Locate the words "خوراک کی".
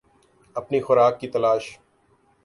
0.85-1.27